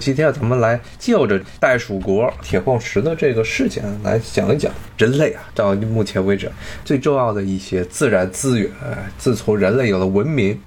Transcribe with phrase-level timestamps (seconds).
[0.00, 6.50] 今天咱们来就着袋鼠国铁矿石的这个事情来讲一讲人类啊，到目前为止
[6.82, 8.70] 最重要的一些自然资源。
[9.18, 10.58] 自从人类有了文明，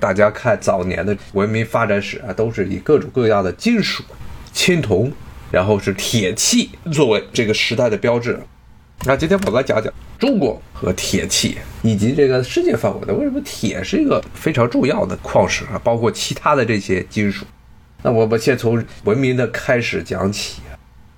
[0.00, 4.02] 大家看早年的文明发展史啊，都是以各种各样的金属、
[4.50, 5.12] 青铜，
[5.50, 8.40] 然后是铁器作为这个时代的标志。
[9.04, 17.44] 那今天我来讲讲中国和铁器，以及这个世界范围的为什么铁是一个非常重要的矿石啊，包括其他的这些金属。
[18.02, 20.62] 那我们先从文明的开始讲起，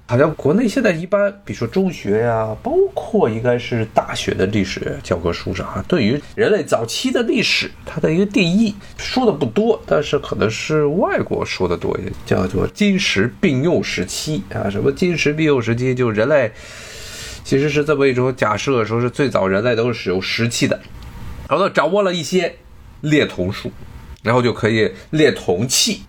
[0.06, 14.68] 好像国内现在一般，比如说中学呀，包括应该是大学的历史教科书上啊，对于人类早期的历史，它的一个定义说的不多，但是可能是外国说的多一点，叫做金石并用时期啊。
[14.68, 15.94] 什么金石并用时期？
[15.94, 16.50] 就人类
[17.44, 20.80] 其实是这么一种假设，说是最早人类都是使用石器的，
[21.48, 22.56] 然后掌握了一些
[23.00, 23.70] 炼铜术，
[24.22, 26.02] 然后就可以炼铜器。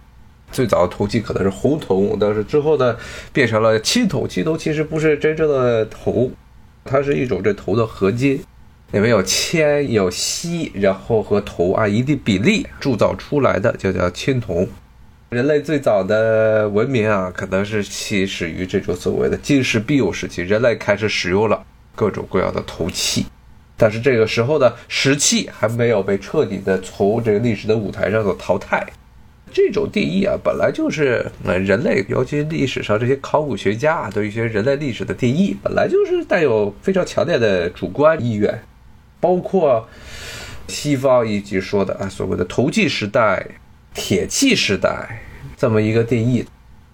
[0.53, 2.95] 最早的铜器可能是红铜，但是之后呢，
[3.33, 4.29] 变成了青铜。
[4.29, 6.31] 青铜其实不是真正的铜，
[6.85, 8.39] 它是一种这铜的合金，
[8.91, 14.69] 里面有铅有锡，然后和铜按一定比例铸造出来的，就叫青铜。
[15.31, 23.25] 人类最早的文明啊，可能是起始于这种所谓的金石必有时期，人类开始使用了各种各样的铜器，
[23.75, 28.85] 但是这个时候的石器还没有被彻底的从这个历史的舞台上所淘汰。
[29.53, 38.63] 这种定义啊，本来就是呃人类，尤其历史上这些考古学家对一些人类历史的定义，本来就是带有非常强烈的主观意愿，
[39.19, 39.87] 包括
[40.67, 43.45] 西方以及说的啊所谓的铜器时代、
[43.93, 45.21] 铁器时代
[45.55, 46.43] 这么一个定义，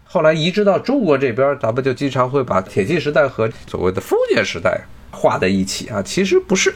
[0.04, 6.74] 后来移植到中国这边，咱们就经常会把铁器时代和所谓的封建时代画在一起啊，其实不是。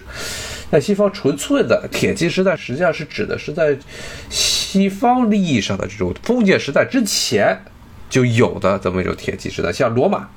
[0.72, 3.78] 在西方纯粹的铁器时代，实际上是指的是在
[4.74, 7.60] 西方利益上的这种封建时代之前
[8.10, 10.28] 就有的这么一种铁器时代，像罗马，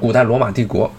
[0.00, 0.90] 古代罗马帝国，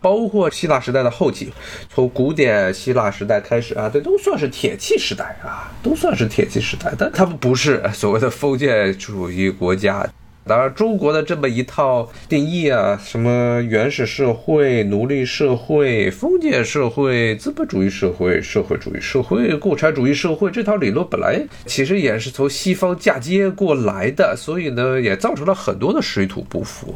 [0.00, 1.52] 包括希腊时代的后期，
[1.92, 10.08] 从古典希腊时代开始啊，这都算是铁器时代啊，都算是铁器时代，但他们不是所谓的封建主义国家。
[10.48, 26.94] 当然，中国的这么一套定义啊，什么原始社会、奴隶社会、封建社会、资本主义社会、社会主义社会、共产主义社会，这套理论本来其实也是从西方嫁接过来的，所以呢，也造成了很多的水土不服。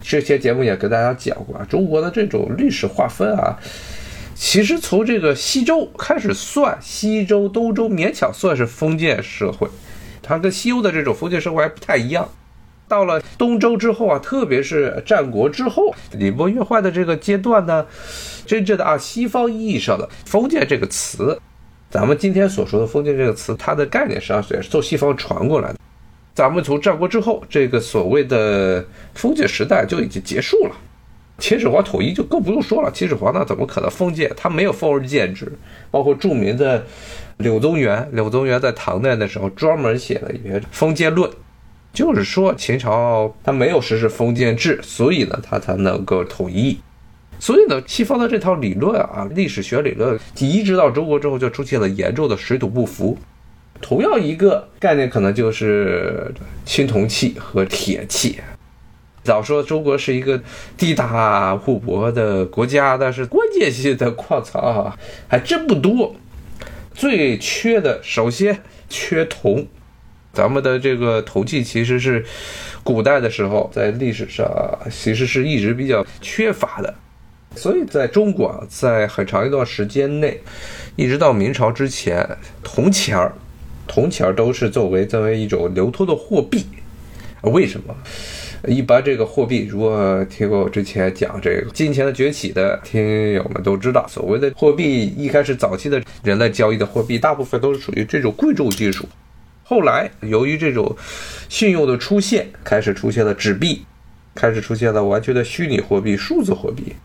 [0.00, 3.58] 这些节目也跟大家讲过啊，中国的这种历史划分啊，
[4.36, 9.66] 其实从这个西周开始算，西周、东周勉强算是封建社会，
[10.22, 12.28] 它跟西欧的这种封建社会还不太一样。
[12.88, 17.86] 到了东周之后啊，特别是战国之后，礼崩乐坏的这个阶段呢，
[18.46, 21.38] 真正的啊西方意义上的封建这个词，
[21.90, 25.78] 咱们今天所说的封建这个词，它的概念实际上也是从西方传过来的。
[26.34, 30.72] 咱们从战国之后，这个所谓的封建时代就已经结束了。
[31.38, 34.32] 秦始皇统一就更不用说了，秦始皇那怎么可能封建？
[34.36, 35.52] 他没有封而建制。
[35.90, 36.84] 包括著名的
[37.36, 41.30] 柳宗元，柳宗元在唐代的时候专门写了一篇《封建论》。
[41.98, 46.78] 就是说，秦朝它没有实施封建制，所以呢，它才能够统一。
[47.40, 53.18] 所以呢，西方的这套理论啊，历史学理论移植到中国之后，就出现了严重的水土不服。
[53.80, 56.32] 同样一个概念，可能就是
[56.64, 58.38] 青铜器和铁器。
[59.24, 60.40] 早说中国是一个
[60.76, 66.14] 地大物博的国家，但是关键性的矿藏啊，还真不多。
[66.94, 69.66] 最缺的，首先缺铜。
[70.32, 72.24] 咱们的这个铜器其实是
[72.84, 74.46] 古代的时候在历史上
[74.90, 76.94] 其实是一直比较缺乏的，
[77.56, 80.40] 所以在中国在很长一段时间内，
[80.96, 82.24] 一直到明朝之前，
[82.62, 83.32] 铜钱儿、
[83.86, 86.64] 铜钱儿都是作为作为一种流通的货币。
[87.42, 87.94] 为什么？
[88.66, 99.08] 一般这个货币，如果听过我之前讲这个金钱的崛起的听友们都知道，所谓的货币一开始早期的人类交易的货币，大部分都是属于这种贵重金属。
[99.70, 100.96] 后来，由于这种
[101.50, 103.84] 信用的出现，开始出现了纸币，
[104.34, 106.96] 开始出现了完全的虚拟货币、数字货币。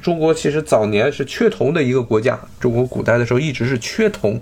[0.00, 4.40] 中国其实早年是缺铜的一个国家，中国古代的时候一直是缺铜，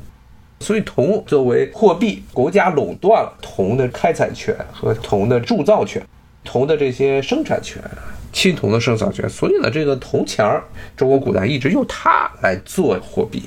[0.61, 6.07] 所以铜作为货币，国家垄断了铜的开采权和铜的铸造权、
[6.45, 7.83] 铜的这些生产权、
[8.35, 9.27] 青铜的生产权。
[9.31, 10.63] 所以呢，这个铜钱儿，
[10.95, 13.43] 中国古代一直用它来做货币。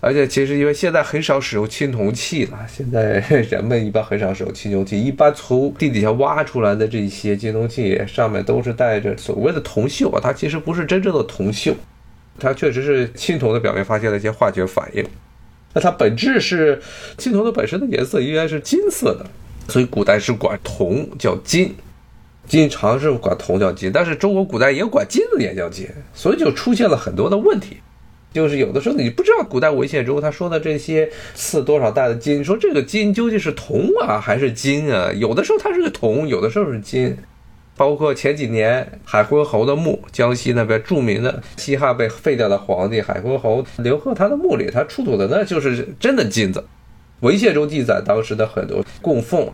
[0.00, 3.18] 而且其实因为现在很少使用青铜器了，现在
[3.48, 11.74] 人们一般很少使用青铜器，一般从地底下挖出来的这些青铜器上面都是带着所谓的铜锈啊，它其实不是真正的铜锈，
[12.38, 15.04] 它确实是青铜的表面发现了一些化学反应。
[15.72, 16.80] 那它本质是
[17.18, 19.26] 青铜的本身的颜色应该是金色的，
[19.68, 21.74] 所以古代是管铜叫金，
[22.46, 27.78] 经常是管铜叫金，但是中国古代也管金子也叫金，所以就出现了很多的问题。
[28.36, 35.10] 就是有的时候你不知道古代文献中他说的这些赐多少代的金，说这个金究竟是铜啊还是金啊？
[35.14, 37.16] 有的时候它是个铜，有的时候是金。
[37.78, 46.62] 包括前几年海昏侯的墓，江西那边著名的西汉被废掉的皇帝海昏侯刘贺，他的墓里他出土的那就是真的金子。
[47.20, 49.50] 文献中记载当时的很多供奉，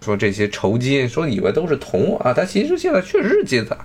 [0.00, 3.76] 说这些酬金，说以为都是铜啊，它其实现在确实是金子，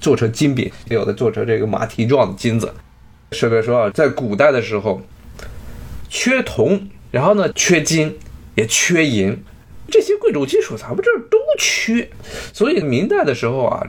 [0.00, 2.72] 做成金饼，有的做成这个马蹄状的金子。
[3.32, 5.00] 顺便说啊，在古代的时候，
[6.08, 8.16] 缺铜，然后呢缺金，
[8.54, 9.42] 也缺银。
[9.88, 12.08] 这些贵重金属咱们这儿都缺，
[12.52, 13.86] 所以明代的时候啊，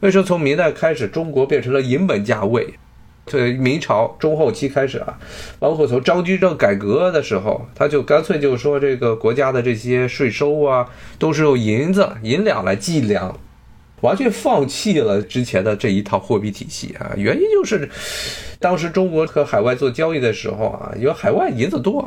[0.00, 2.74] 为什么从明代开始中国变成了银本价位？
[3.26, 5.18] 对，明朝中后期开始啊，
[5.58, 10.86] 包括从张居正改革的时候，他就干脆就说这个国家的这些税收啊，
[11.18, 13.38] 都是用银子银两来计量，
[14.04, 17.12] 完全放弃了之前的这一套货币体系啊。
[17.16, 17.88] 原因就是，
[18.60, 22.06] 当时中国和海外做交易的时候啊，因为海外银子多，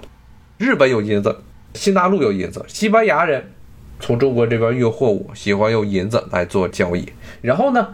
[0.60, 1.36] 日本有银子。
[1.74, 3.52] 新大陆有银子，西班牙人
[4.00, 7.08] 从中国这边运货物，喜欢用银子来做交易。
[7.42, 7.90] 然后呢，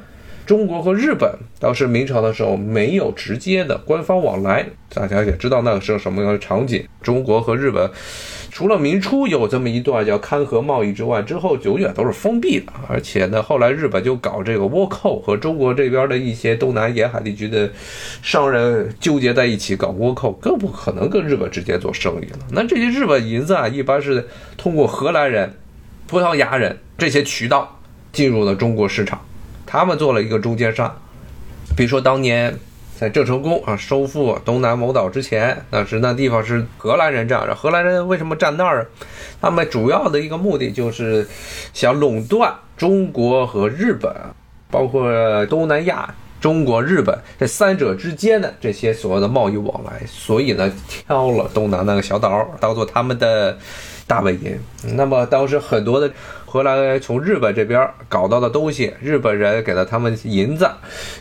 [0.46, 1.30] 中国和日本
[1.60, 7.90] 当时明朝的时候没有直接的官方往来，大家也知道那个时候什么样的场景，中国和日本。
[8.54, 12.72] 除了明初有这么一段叫勘合贸易之外，之后永远都是封闭的。
[12.88, 17.68] 而且呢，后来日本就搞这个倭寇，和中国这边的一些东南沿海地区的
[18.22, 22.40] 商人纠结在一起搞倭寇，更不可能跟日本直接做生意了。
[22.52, 25.52] 那这些日本银子啊，一般是通过荷兰人、
[26.06, 27.80] 葡萄牙人这些渠道
[28.12, 29.20] 进入了中国市场，
[29.66, 30.96] 他们做了一个中间商。
[31.76, 32.56] 比如说当年。
[33.04, 37.54] 在郑成功啊收复东南某岛之前，那时那地方是荷兰人占着。
[37.54, 38.88] 荷兰人为什么占那儿？
[39.42, 41.28] 他们主要的一个目的就是
[41.74, 44.10] 想垄断中国和日本，
[44.72, 50.02] 包括东南亚、中国、日本这三者之间的这些所谓的贸易往来。
[50.08, 53.58] 所以呢，挑了东南那个小岛当做他们的
[54.08, 54.58] 大本营。
[54.96, 56.10] 那么当时很多的。
[56.54, 60.70] 荷兰从日本这边搞到的东西，日本人给了他们银子，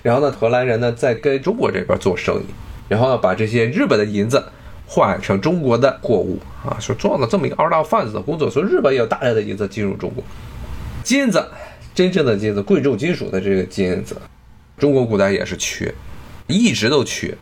[0.02, 2.44] 然后呢，荷兰人呢再跟中国这边做生意，
[2.86, 4.44] 然后呢把这些日本的银子
[4.86, 8.50] 换成中国的货物啊，说做了这么一个二道贩子的工作。
[8.50, 10.22] 所以日本也有大量的银子进入中国，
[11.02, 11.42] 金子，
[11.94, 14.14] 真正的金子，贵重金属的这个金子，
[14.76, 15.94] 中国古代也是缺，
[16.46, 17.34] 一直都缺。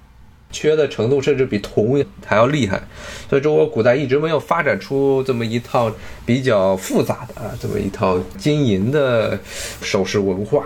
[0.52, 2.81] 缺的程度甚至比铜还要厉害，
[3.29, 5.93] 所以中国古代一直没有发展出这么一套
[6.26, 9.38] 比较复杂的啊，这么一套金银的
[9.81, 10.64] 首饰文化。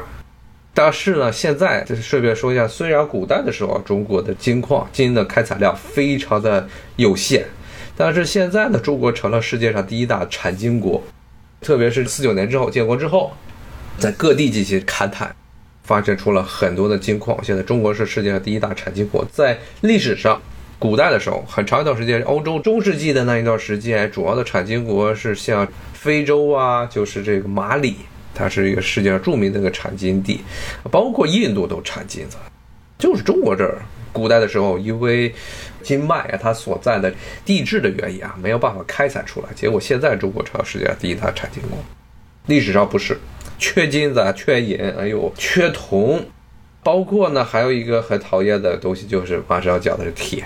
[0.72, 7.44] 但是呢，现在就是顺便说一下，虽然古代的时候中国的金矿金的开采量非常的有限，
[7.96, 11.00] 但是现在呢，中国成了世界上第一大产金国，
[11.60, 13.32] 特别是四九年之后建国之后，
[13.98, 15.36] 在各地进行勘探。
[15.84, 19.24] 发现出了很多的金矿，现在中国是世界上第一大产金国。
[19.30, 20.40] 在历史上，
[20.78, 27.96] 古代的时候，很长一段时间，欧洲中世纪的那一段时间，主要的产金国是像非洲啊，就是这个马里，
[28.34, 30.40] 它是一个世界上著名的一个产金地，
[30.90, 32.38] 包括印度都产金子，
[32.98, 33.76] 就是中国这儿，
[34.10, 35.34] 古代的时候，因为
[35.82, 37.12] 金脉啊，它所在的
[37.44, 41.78] 地质的原因啊，没有办法开采出来，结果现在中国成了世界上第一大产金国。
[42.46, 43.18] 历史上不是。
[43.64, 46.22] 缺金子，啊缺银，哎呦，缺铜，
[46.82, 50.44] 包括呢，还有一个很讨厌的东西，就是马上要讲的是铁。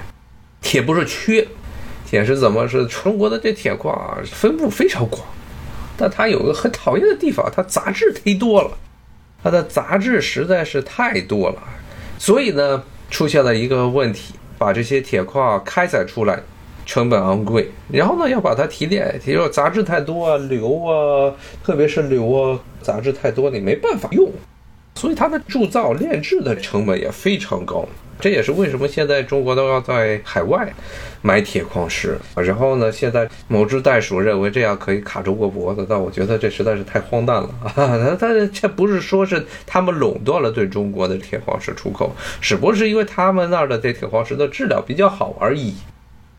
[0.61, 1.45] 铁不是缺，
[2.09, 5.21] 铁是怎么是中国的这铁矿啊，分布非常广，
[5.97, 8.71] 但它有个很讨厌的地方，它杂质忒多了，
[9.43, 11.61] 它的杂质实在是太多了，
[12.19, 16.41] 所以呢，出现了一个问题，把这些铁矿开采出来。
[16.89, 24.33] 成本昂贵，然后呢，要把它提炼，提炼杂质太多啊，硫啊，特别是硫啊，杂质太多，你没办法用，
[24.95, 27.87] 所以它的铸造炼制的成本也非常高。
[28.19, 30.73] 这也是为什么现在中国都要在海外
[31.21, 32.19] 买铁矿石。
[32.35, 37.71] 然后呢，现在某只袋鼠认为这样可以卡中国脖子，但我觉得这实在是太荒诞了啊！
[38.19, 45.75] 他这不是说是他们垄断了对中国的铁矿石出口，只不过是因为他们那儿的这铁矿石的质量比较好而已。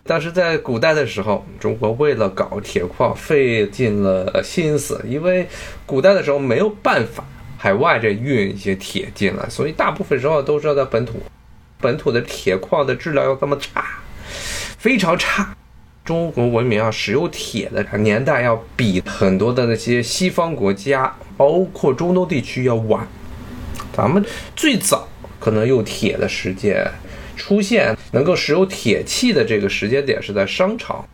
[0.09, 5.47] 但是在古代的时候，中国为了搞铁矿费尽了心思，因为
[5.85, 7.23] 古代的时候没有办法
[7.59, 11.21] 海外这运一些铁进来，所以大部分时候都是要在本土，
[11.79, 13.85] 本土的铁矿的质量要这么差，
[14.79, 15.55] 非常差。
[16.03, 23.07] 中国文明啊，使用铁的年代要比很多的那些西方国家，包括中东地区要晚。
[23.93, 24.25] 咱们
[24.55, 25.07] 最早
[25.39, 26.91] 可能用铁的时间。
[27.37, 31.07] 出现能够使用铁器的这个时间点是在商朝，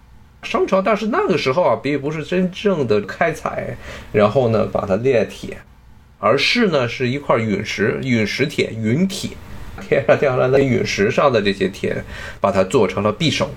[0.43, 3.75] 商朝，但是那个时候啊，并不是真正的开采，
[4.11, 5.57] 然后呢把它炼铁，
[6.19, 9.31] 而是呢是一块陨石，陨石铁，陨铁，
[9.87, 12.03] 天上掉下来的陨石上的这些铁，
[12.39, 13.49] 把它做成了匕首，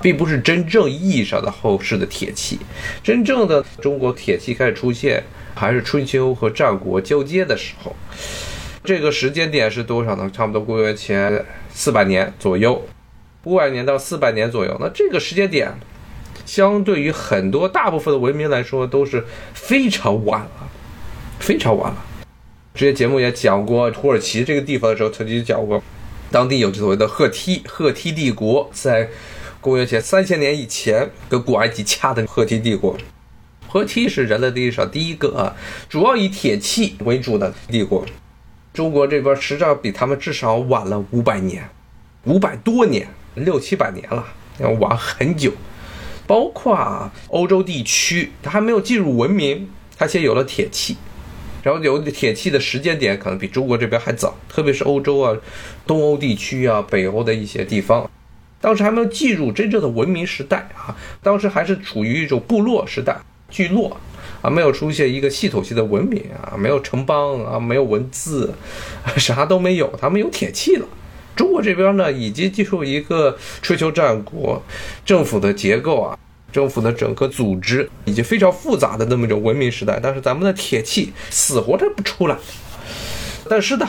[0.00, 2.58] 并不是真正意义上的后世的铁器。
[3.02, 5.22] 真正的中国铁器开始出现，
[5.54, 7.96] 还是春秋和战国交接的时候。
[8.86, 10.30] 这个时间点是多少呢？
[10.32, 12.80] 差不多公元前四百年左右，
[13.42, 14.76] 五百年到四百年左右。
[14.80, 15.74] 那这个时间点，
[16.44, 20.68] 相对于很多大部分的文明来说，都是非常晚了，
[21.40, 22.04] 非常晚了。
[22.74, 25.82] 之前节目也讲过土耳其这个地方的时候，曾经讲过，
[26.30, 29.08] 当地有所谓的赫梯，赫梯帝国，在
[29.60, 32.96] 公元前三千年以前，跟古埃及掐的赫梯帝国。
[33.66, 35.56] 赫梯是人类历史上第一个啊，
[35.88, 38.06] 主要以铁器为主的帝国。
[38.76, 41.66] 中国这边实际上比他们至少晚了五百年，
[42.24, 44.22] 五百多年，六七百年了，
[44.58, 45.50] 要晚很久。
[46.26, 50.98] 包括啊，欧洲地区，它还没有进入文明，它先有了铁器，
[51.62, 55.34] 然后有铁器的时间点可能比中国这边还早，特别是欧洲啊、
[55.86, 58.10] 东欧地区啊、北欧的一些地方，
[58.60, 63.16] 当时还没有进入真正的文明时代啊，当时还是处于一种部落时代，
[63.48, 63.98] 聚落。
[64.46, 68.54] 还，没有出现一个系统性的文明啊，没有城邦啊，没有文字，
[69.16, 70.86] 啥都没有，他们有铁器了。
[71.34, 74.62] 中国这边呢，已经进入一个春秋战国
[75.04, 76.16] 政府的结构啊，
[76.52, 82.36] 政府的整个组织以及非常复杂的那么一种文明时代，但是咱们的铁器死活它不出来。
[83.50, 83.88] 但是呢。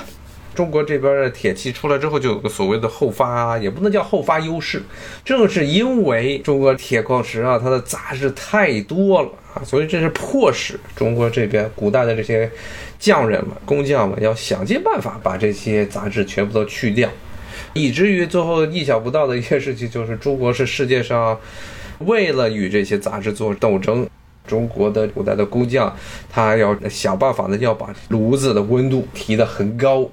[0.58, 4.82] 中国这边的铁器出来之后，就有个所谓的后发，也不能叫后发优势。
[5.24, 12.50] 正是因为中国铁矿石啊，它的杂质太多了啊，所以这是迫使中国这边古代的这些
[12.98, 17.08] 匠人们、工匠们要想尽办法把这些杂质全部都去掉，
[17.74, 21.40] 以至于最后意想不到的一件事情就是，中国是世界上
[22.00, 24.10] 为了与这些杂质做斗争，
[24.48, 25.96] 中国的古代的工匠
[26.32, 30.10] 他要想办法呢，要把炉子的温度提得很高。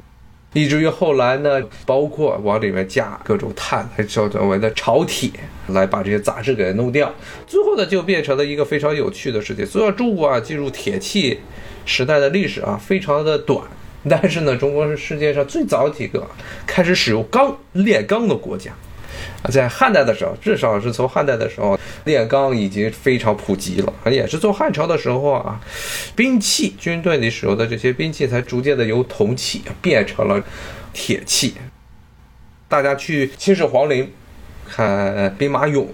[0.54, 5.28] 以至于后来呢，包括往里面加各种碳，还叫所谓的潮铁，
[5.68, 7.12] 来把这些杂质给弄掉。
[7.46, 9.66] 最后呢，就变成了一个非常有趣的事情。
[9.66, 11.38] 虽然中国啊进入铁器
[11.84, 13.60] 时代的历史啊非常的短，
[14.08, 16.26] 但是呢，中国是世界上最早几个
[16.66, 18.72] 开始使用钢炼钢的国家。
[19.50, 23.92] 在汉代的时候，至少是从汉代的时候，炼钢已经非常普及了。
[24.10, 25.60] 也是从汉朝的时候啊，
[26.16, 30.42] 兵器军队里使用的这些兵器才逐渐的由铜器变成了
[30.92, 31.54] 铁器。
[32.68, 34.10] 大家去秦始皇陵
[34.66, 35.86] 看兵马俑，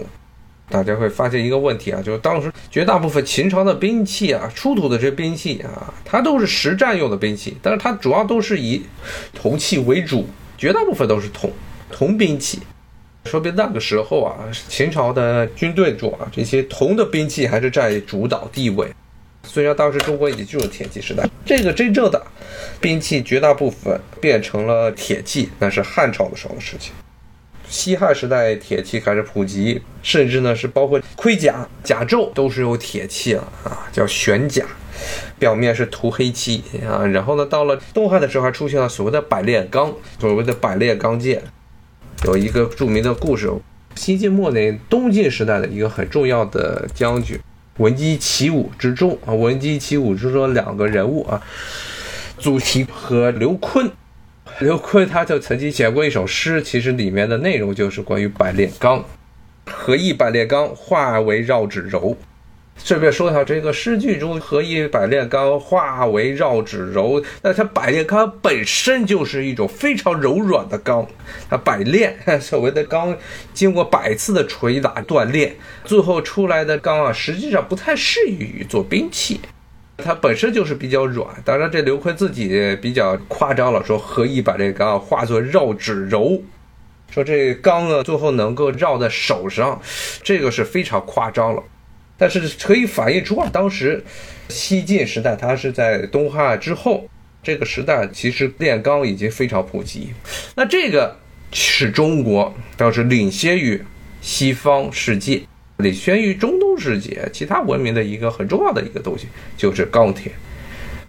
[0.69, 8.81] 大家会发现一个问题啊，就是当时绝大部分秦朝的兵器啊，出土的这些兵器啊，它都是实战用的兵器，但是它主要都是以
[9.33, 10.25] 铜器为主，
[10.57, 11.51] 绝大部分都是铜
[11.91, 12.59] 铜兵器。
[13.25, 14.35] 说明那个时候啊，
[14.67, 18.87] 秦朝的军队中啊，这些铜的兵器还是占主导地位。
[19.43, 22.21] 虽然当时中国已经进入铁器时代，这个真正的
[22.79, 26.93] 兵器绝大部分变成了铁器，那是汉朝的时候的事情。
[27.67, 34.65] 西汉时代铁器开始普及，甚至呢是包括盔甲、甲胄都是有铁器了啊，叫玄甲，
[35.39, 37.05] 表面是涂黑漆啊。
[37.05, 41.41] 然后呢，到了东汉的时候，还出现了所谓的百炼钢，所谓的百炼钢剑。
[42.25, 43.51] 有一个著名的故事，
[43.95, 47.39] 西晋末年东晋时代的一个很重要的将军，
[47.77, 51.41] 闻鸡起舞之中啊，闻鸡起舞之中两个人物啊，
[52.37, 53.89] 祖逖和刘琨。
[54.59, 59.03] 刘琨他就曾经写过一首诗，其实里面的内容就是关于百炼钢，
[59.65, 62.15] 何以百炼钢化为绕指柔。
[62.83, 71.07] 顺便说一下，这个诗句中“何以百炼钢化为绕指柔”，那它百炼钢本身就是一种非常柔软的钢，
[71.47, 73.15] 它百炼 所谓的钢，
[73.53, 79.39] 经过百次的捶打锻炼，最后出来的钢啊，实际上不太适宜于做兵器，
[79.97, 81.27] 它本身就是比较软。
[81.45, 86.41] 当然，这刘琨自己比较夸张了，说“何以把这钢化作绕指柔”，
[87.13, 89.79] 说这钢啊，最后能够绕在手上，
[90.23, 91.61] 这个是非常夸张了。
[92.21, 94.03] 但是可以反映出啊，当时
[94.47, 97.09] 西晋时代，它是在东汉之后，
[97.41, 100.13] 这个时代其实炼钢已经非常普及。
[100.53, 101.17] 那这个
[101.51, 103.83] 是中国当时领先于
[104.21, 105.41] 西方世界，
[105.77, 109.25] 领先于中东世界其他文明的一个很重要的一个东西，
[109.57, 110.31] 就是钢铁。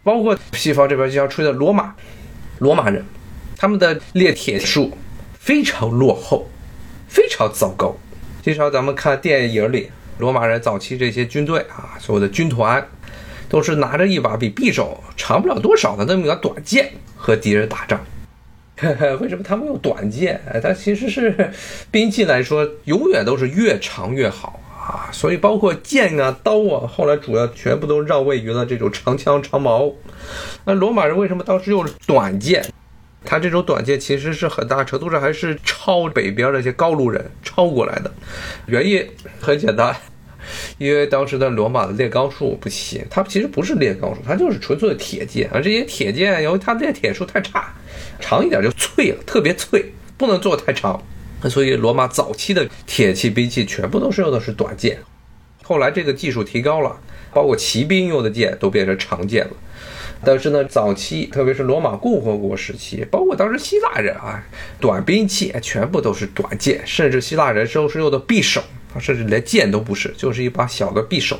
[0.02, 1.94] 包括西方这边经常吹的罗马，
[2.60, 3.04] 罗马人
[3.58, 4.96] 他们的炼铁术
[5.38, 6.48] 非常落后，
[7.06, 7.94] 非常糟糕。
[8.40, 9.90] 经常咱们看电影里。
[10.22, 12.86] 罗马人早期这些军队啊，所有的军团，
[13.48, 18.00] 都是拿着一把比匕首长不了多少的那么一个短剑和敌人打仗。
[19.20, 20.40] 为什么他们用短剑？
[20.62, 21.50] 它其实是
[21.90, 29.92] 兵器来说，永远都是越长越好啊，所以包括剑啊、刀啊，后来主要全部都让位于了这种长枪长矛。
[30.64, 32.64] 那罗马人为什么当时用短剑？
[33.24, 38.12] 他这种短剑其实是很大程度上还是抄北边那些高卢人抄过来的，
[38.66, 39.08] 原因
[39.40, 39.94] 很简单，
[40.78, 47.72] 因为当时的罗马的炼钢术不行，它其实不是炼钢术，它就是纯粹的铁剑，而这些铁剑由于它炼铁术太差，
[48.20, 49.84] 长一点就脆了，特别脆，
[50.16, 51.02] 不能做太长，
[51.50, 54.98] 所以罗马早期的铁器兵器全部都是用的是短剑，
[55.62, 56.96] 后来这个技术提高了，
[57.32, 59.50] 包括骑兵用的剑都变成长剑了。
[60.24, 64.40] 但是呢，早期特别是罗马共和国时期，包括当时希腊人啊，
[64.78, 68.62] 短兵器全部都是短剑，甚至希腊人都是用的匕首，
[69.00, 71.38] 甚至连剑都不是，就是一把小的匕首。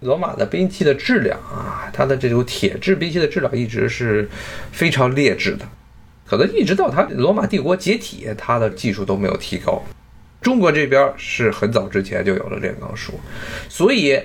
[0.00, 4.28] 罗马的兵器的质量啊，它的这种铁制兵器的质量一直是
[4.70, 5.68] 非常劣质的，
[6.26, 9.82] 可能一直到它罗马帝国解体，它的技术都没有提高。
[10.40, 13.12] 中国这边是很早之前就有了炼钢术，
[13.68, 14.20] 所以。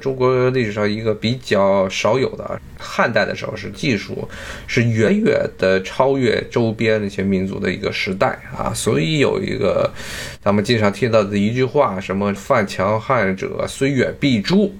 [0.00, 4.28] 中国历史上一个比较少有的汉代的时候是技术
[4.66, 9.92] 是远远的超越周边那些民族的一个时代啊，所以有一个
[10.40, 14.72] 咱们经常听到的一句话，什么“犯强汉者，虽远必诛”，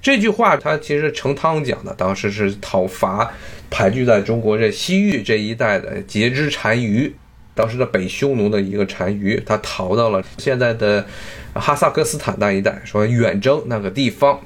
[0.00, 3.32] 这句话它其实成汤讲的，当时是讨伐
[3.70, 7.12] 盘踞在中国这西域这一带的截肢单于。
[7.56, 11.06] 当时的北匈奴的一个单于，他逃到了现在的
[11.54, 14.40] 哈萨克斯坦那一带，说远征那个地方。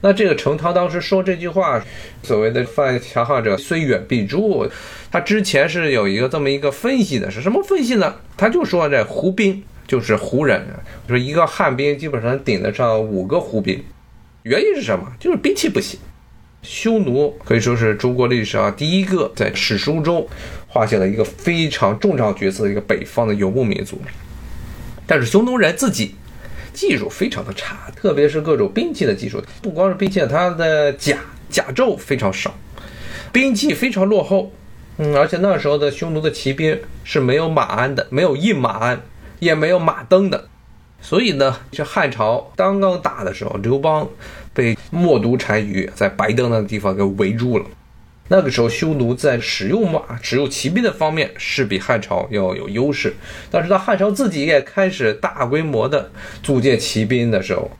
[0.00, 1.82] 那这个程涛当时说这句话，
[2.22, 4.68] 所谓的“犯强汉者，虽远必诛”，
[5.10, 8.14] 他之前是有一个这么一个分析的，是什么分析呢？
[8.36, 10.62] 他就说这胡兵就是胡人，
[11.08, 13.82] 说一个汉兵基本上顶得上五个胡兵，
[14.42, 15.10] 原因是什么？
[15.18, 15.98] 就是兵器不行。
[16.62, 20.26] 匈奴可以说是中国历史上第一个在史书中
[20.66, 23.98] 画下了一个非常重要角色的一个北方的游牧民族，
[25.06, 26.14] 但是匈奴人自己
[26.74, 31.16] 技术非常的差，特别是各种兵器的技术，不光是兵器，它的甲
[31.48, 32.52] 甲胄非常少，
[33.32, 34.52] 兵器非常落后，
[34.98, 39.00] 嗯，而且那时候的匈奴的骑兵是没有马鞍的，没有印马鞍，
[39.38, 40.48] 也没有马镫的，
[41.00, 44.06] 所以呢，这汉朝刚刚打的时候，刘邦。
[44.56, 47.64] 被冒毒单于在白登那个地方给围住了。
[48.28, 53.14] 那个时候，匈奴在使用马、使用骑兵的方面是比汉朝要有优势。
[53.50, 56.10] 但是到汉朝自己也开始大规模的
[56.42, 57.70] 组建骑兵的时候，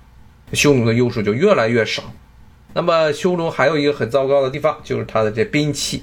[0.52, 2.02] 匈奴的优势就越来越少。
[2.74, 6.02] 那么，匈奴还有一个很糟糕的地方，就是它的这兵器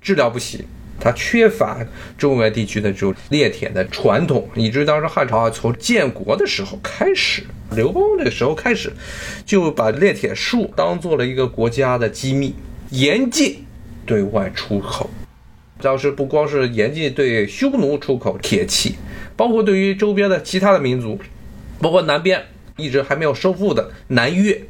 [0.00, 0.64] 质量不行。
[1.00, 1.84] 它缺乏
[2.16, 7.42] 中原地区的这种炼铁的传统，以至于当时汉朝啊，从建国的时候开始，
[7.74, 8.92] 刘邦那个时候开始，
[9.44, 12.54] 就把炼铁术当做了一个国家的机密，
[12.90, 13.64] 严禁
[14.06, 15.08] 对外出口。
[15.80, 18.96] 当时不光是严禁对匈奴出口铁器，
[19.36, 21.18] 包括对于周边的其他的民族，
[21.80, 22.40] 包括南边
[22.76, 24.62] 一直还没有收复的南越。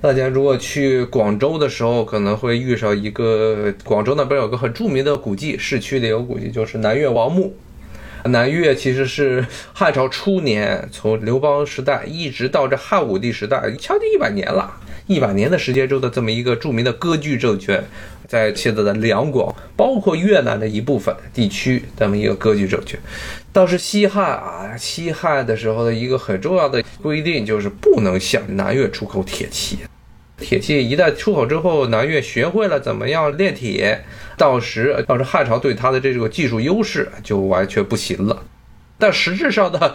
[0.00, 7.54] 大家如果去广州的时候，可能会遇上一个广州那边有个很著名的古迹，市区里有古迹，就是南越王墓。
[8.24, 14.72] 南越其实是汉朝初年，从刘邦时代一直到这汉武帝时代，将近一百年了，
[15.06, 17.84] 一百年的时间中的这么一个著名的割据政权，
[18.32, 22.98] 在现在的两广，包括越南的一部分地区，这么一个割据政权。
[23.52, 29.80] 倒是西汉啊，西汉的时候的一个很重要的规定就是不能向南越出口铁器。
[30.38, 34.02] 铁器一旦出口之后，南越学会了怎么样炼铁，
[34.38, 38.42] 到时到时汉朝对他的这个技术优势就完全不行了。
[38.96, 39.94] 但实质上的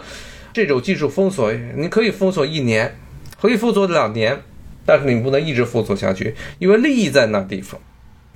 [0.52, 2.96] 这种技术封锁，你可以封锁一年，
[3.40, 4.40] 可以封锁两年，
[4.86, 7.80] 但是你不能一直封锁下去，因为利益在那地方。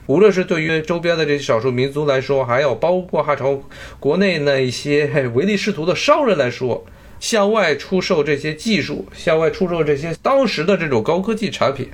[0.07, 3.63] 无论是对于周边的这些少数民族来说，还有包括汉朝
[4.01, 6.85] 国内那一些唯利是图的商人来说。
[7.21, 11.89] 向外出售这些技术，向外出售这些当时的这种高科技产品，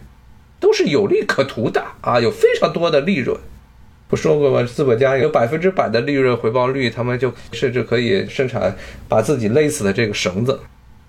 [0.59, 3.39] 都是有利可图的啊，有非常多的利润。
[4.09, 4.67] 不说过吗？
[4.67, 8.75] 资本家有百分之百的利润回报率，他们就甚至可以生产
[9.07, 10.59] 把自己勒死的这个绳子。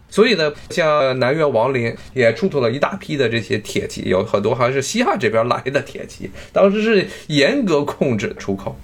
[0.09, 8.77] 所以呢，像南越王陵也出土了一大批的这些铁器，有很多好像是西汉这边来的铁器，当时是严格控制出口。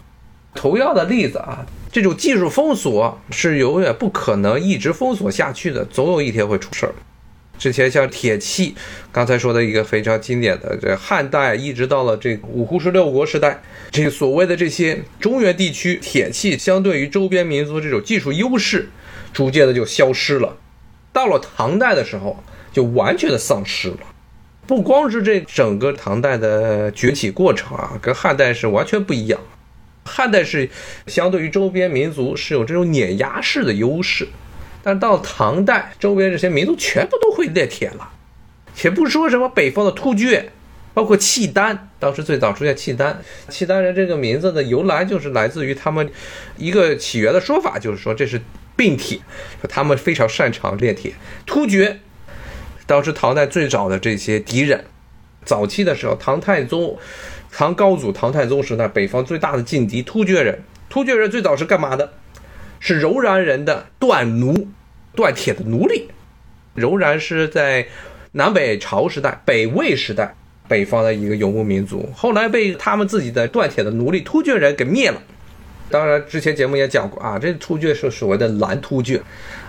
[0.53, 1.65] 同样的例子啊。
[1.91, 6.93] 这种技术封锁是永远不可能一直封锁下去的，总有一天会出事儿。
[7.57, 8.75] 之前像铁器，
[9.13, 13.61] 刚才说的一个非常经典的，这汉代一直到了这五胡十六国时代，
[13.91, 18.89] 这所谓的这些中原地区铁器，相对于周边民族这种技术优势，
[19.31, 20.57] 逐渐的就消失了。
[21.15, 23.99] 到了唐代的时候，就完全的丧失了。
[24.67, 29.39] 不光是这整个唐代的崛起过程啊，跟汉代是完全不一样。
[30.03, 30.69] 汉代是
[31.07, 34.27] 相对于周边民族是有这种碾压式的优势，
[34.83, 38.09] 但到唐代，周边这些民族全部都会炼铁了，
[38.75, 40.51] 且不说什么北方的突厥，
[40.93, 46.09] 包括契丹，当时最早出现契丹，契丹人这个名字的由来就是来自于他们
[46.57, 48.41] 一个起源的说法，就是说这是
[48.75, 49.19] 并铁，
[49.69, 51.13] 他们非常擅长炼铁。
[51.45, 51.99] 突厥，
[52.85, 54.85] 当时唐代最早的这些敌人，
[55.43, 56.97] 早期的时候，唐太宗。
[57.57, 60.61] 唐高祖唐太宗时代，北方最大的劲敌突厥人。
[60.89, 62.11] 突厥人最早是干嘛的？
[62.81, 64.67] 是柔然人的锻奴，
[65.15, 66.09] 锻铁的奴隶。
[66.73, 67.87] 柔然是在
[68.33, 70.35] 南北朝时代、北魏时代
[70.67, 75.21] 北方的一个游牧民族，后来被他们自己的锻铁的奴隶突厥人给灭了。
[75.89, 79.21] 当然，之前节目也讲过啊，这突厥是所谓的蓝突厥，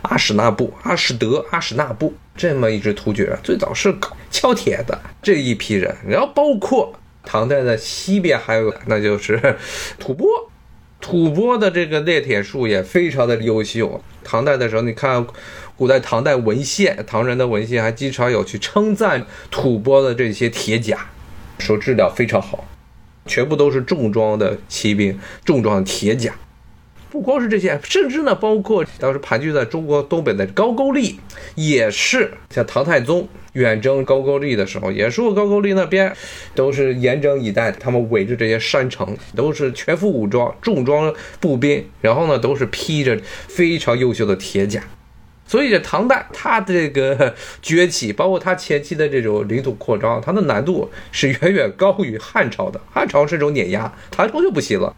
[0.02, 6.94] 阿史那部、阿史德、阿史那部这么一支突厥人，最早是搞敲铁的这一批人，然后包括。
[7.28, 9.56] 唐代的西边还有，那就是
[9.98, 10.48] 吐蕃，
[11.00, 14.00] 吐蕃的这个炼铁术也非常的优秀。
[14.22, 15.26] 唐代的时候，你看
[15.76, 21.04] 古代唐代文献，唐人的文献还经常有去称赞吐蕃的这些铁甲，
[21.58, 22.64] 说质量非常好，
[23.26, 26.34] 全部都是重装的骑兵，重装的铁甲。
[27.08, 31.18] 不光是这些，甚至呢，包括当时盘踞在中国东北的高句丽，
[31.54, 36.14] 也是像唐太宗远征高句丽的时候，也说高句丽那边
[36.54, 44.82] 都是严阵以待，他们围着这些山城，都是全副武装，重装步兵，然后呢，都是披着非常优秀的铁甲。
[45.46, 52.80] 所以这唐代它这个 崛起，包括它前期的这种领土扩张，它的难度是远远高于汉朝的。
[52.92, 54.94] 汉朝是一种碾压，唐朝就不行了。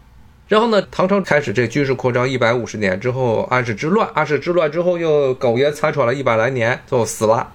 [0.47, 7.53] 然后呢，唐朝开始这军事扩张一百五十年之后，安史之乱，安史之乱之后又苟延残喘了一百来年，最后死了。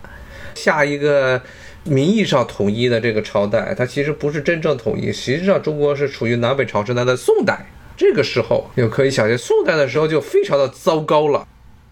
[0.54, 1.42] 下一个
[1.82, 7.66] 名义上统一的这个朝代，它其实不是真正统一，实际上中国是处于南北朝时代的宋代。
[7.96, 11.44] 这个时候就可以想象，宋代的时候就非常的糟糕了。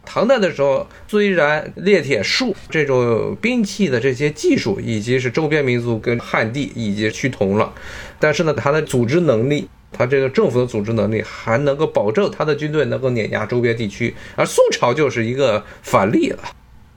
[0.04, 7.72] 唐代的时候，虽然炼铁术这种兵器的这些技术，以及是周边民族跟汉地已经趋同了，
[8.18, 9.68] 但是呢，它的组织能力。
[9.94, 16.38] 他这个政府的组织能力还能够保证他的军队能够碾压周边地区，而宋朝就是一个反例了。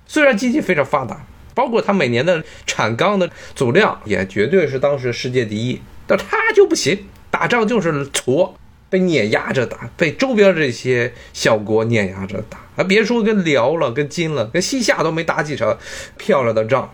[0.07, 6.97] 虽然经济非常发达，包括他每年的产钢的总量也绝对是当时世界第一，但他就不行，
[7.29, 8.57] 打仗就是挫，
[8.89, 12.64] 被碾压着打，被周边这些小国碾压着打。
[12.75, 15.77] 啊，别说跟辽了，跟金了，跟西夏都没打几场
[16.17, 16.93] 漂亮的仗，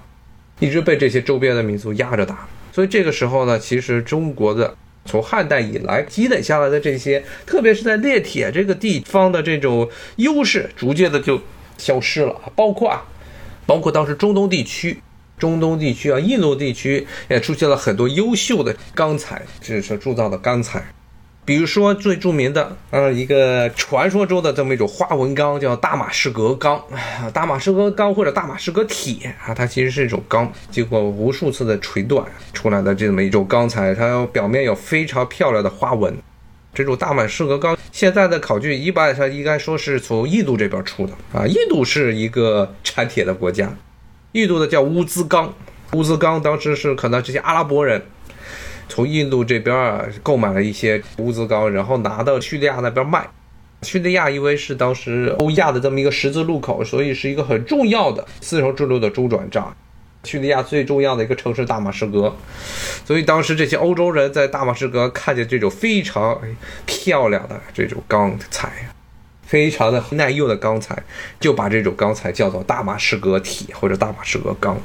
[0.60, 2.48] 一直被这些周边的民族压着打。
[2.72, 4.76] 所以这个时候呢，其实中国的。
[5.04, 11.42] 从汉代以来积累下来的这些，特别是在炼铁这个地方的这种优势，逐渐的就
[11.76, 12.40] 消失了。
[12.56, 13.04] 包括啊，
[13.66, 15.02] 包括当时中东地区，
[15.40, 20.94] 中东地区啊，印度地区也出现了很多优秀的钢材，就是铸造的钢材。
[21.44, 26.80] 比如说最著名的，呃，一个传说中的这么一种花纹钢，叫大马士革钢。
[27.34, 32.24] 大马士革钢或者大马士革铁啊，它其实是一种钢，经过无数次的锤锻
[32.54, 36.16] 出来的这么一种钢材，它表面有非常漂亮的花纹。
[36.74, 43.70] 这种大马士革钢现在的考据一般上应该说是从印度这边出的啊，印度是一个产铁的国家，
[44.34, 45.52] 印度的叫乌兹钢，
[45.94, 48.02] 乌兹钢当时是可能这些阿拉伯人。
[48.92, 53.26] 从印度这边啊购买了一些乌兹钢，然后拿到叙利亚那边卖。
[53.84, 59.66] 叙利亚因为是当时欧亚的这么一个十字路口，所以是一个很重要的丝绸之路的中转站。
[60.26, 62.36] 叙利亚最重要的一个城市大马士革，
[63.06, 66.40] 所以当时这些欧洲人在大马士革看见这种非常
[66.86, 68.90] 漂亮的这种钢材，
[69.44, 71.02] 非常的耐用的钢材，
[71.40, 74.78] 就把这种钢材叫做大马士革铁或者大马士革钢。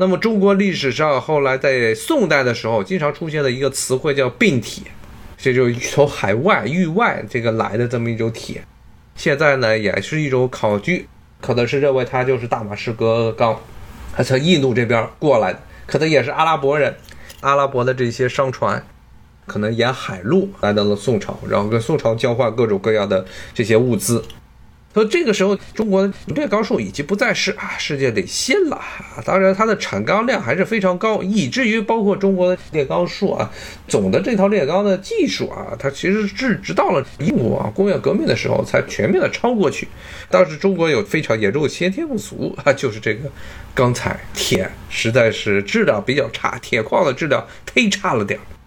[0.00, 4.84] 那么，中国历史上后来在宋代的时候，经常出现的一个词汇叫并铁，
[5.36, 8.62] 这就是从海外域外这个来的这么一种铁。
[9.16, 11.08] 现在呢，也是一种考据，
[11.40, 13.60] 可能是认为它就是大马士革钢，
[14.14, 16.94] 它从印度这边过来的，可能也是阿拉伯人，
[17.40, 18.86] 阿拉伯的这些商船，
[19.46, 24.22] 可能沿海路来到了宋朝，然后跟宋朝交换各种各样的这些物资。
[24.98, 28.80] 说这个时候，中国的炼钢术已经不再是啊世界领先了。
[29.24, 33.48] 当然，它的产钢量还是非常高，以至于包括中国的炼钢术啊，
[33.86, 39.86] 总的这套炼钢的技术啊，它其实是直到了英国啊工业革命的时候才全面的超过去。
[40.28, 43.30] 当时中国有非常严重的先天不足啊，就是这个
[43.74, 48.57] 钢材铁实在是质量比较差，铁矿的质量忒差了点儿。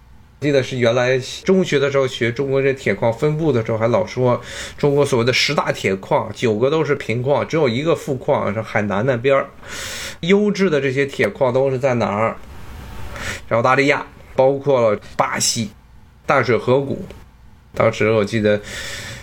[0.42, 4.38] 记得是原来中学的时候学中国这铁矿分布的时候，还老说
[4.76, 9.48] 中国所谓的十大铁矿，九个都是平矿，只有一个富矿是海南那边儿。
[10.20, 12.36] 优质的这些铁矿都是在哪儿？
[13.50, 15.70] 澳大利亚，包括了巴西，
[16.26, 17.04] 淡水河谷。
[17.74, 18.60] 当时我记得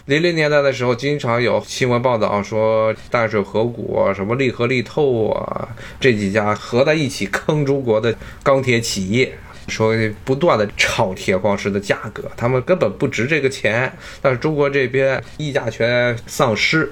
[0.06, 9.38] 零零年代的时候，经常有新闻报道说淡水河谷啊、什么利和利透啊这几家合在一起坑中国的钢铁企业，
[9.70, 9.94] 说
[10.26, 16.92] 不断的炒铁矿石的价格，他们根本不值这个钱，但是中国这边议价权丧失。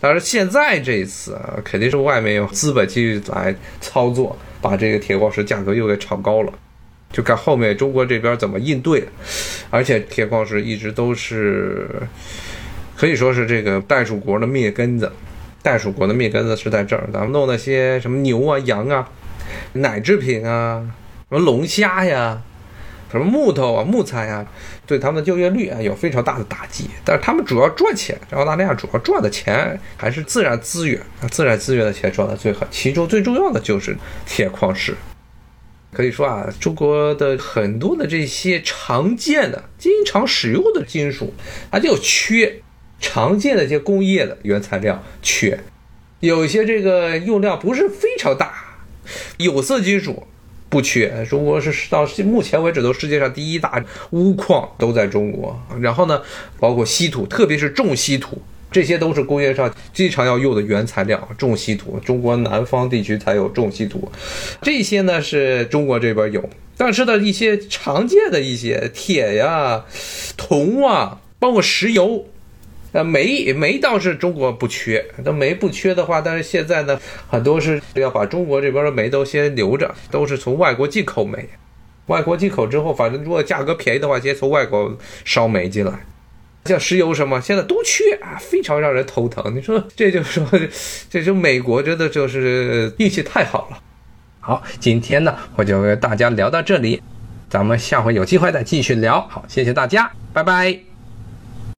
[0.00, 6.52] 但是现在这一次啊，肯定是外面有资本继续来操作，把这个铁矿石价格又给炒高了。
[7.10, 9.02] 就看后面中国这边怎么应对，
[9.70, 11.88] 而且铁矿石一直都是
[12.96, 15.10] 可以说是这个袋鼠国的灭根子，
[15.62, 19.08] 袋鼠国的灭根子是在这儿，咱们弄那些什么牛啊、羊啊、
[19.72, 20.86] 奶制品啊、
[21.30, 22.40] 什么龙虾呀、
[23.12, 24.46] 什么木头啊、木材呀，
[24.86, 26.88] 对他们的就业率啊有非常大的打击。
[27.04, 30.98] 但是他们主要赚钱，澳大利亚主要赚的钱还是自然资源，
[31.30, 34.96] 自然资源的钱赚的最狠，其中最重要的就是铁矿石。
[35.92, 41.34] 可以说啊，中国的很多的这些常见的、经常使用的金属，
[41.70, 42.62] 它就缺
[43.00, 45.60] 常见的一些工业的原材料缺，
[46.20, 48.78] 有一些这个用量不是非常大，
[49.36, 50.26] 有色金属
[50.68, 51.24] 不缺。
[51.28, 56.20] 中国是到目前为止都世界上第一大钨矿都在中国，然后呢，
[56.58, 58.40] 包括稀土，特别是重稀土。
[58.70, 64.12] 这些都是工业上经常要用的原材料，重稀土，中国南方地区才有重稀土。
[64.60, 69.86] 这些呢是中国这边有，但是呢一些常见的一些铁呀、
[70.36, 72.26] 铜啊，包括石油，
[72.92, 75.04] 呃煤煤倒是中国不缺。
[75.24, 76.98] 那煤不缺的话，但是现在呢
[77.28, 81.48] 很多是要把中国这边的煤都先留着，都是从外国进口煤。
[82.06, 85.92] 外国进口之后，反正如果价格便宜的话，先从外国烧煤进来。
[86.64, 89.54] 像石油什么，现在都缺啊，非常让人头疼。
[89.54, 90.46] 你说，这就说，
[91.10, 93.78] 这就美国真的就是运气太好了。
[94.40, 97.02] 好，今天呢，我就跟大家聊到这里，
[97.50, 99.20] 咱们下回有机会再继续聊。
[99.28, 100.87] 好，谢谢大家，拜拜。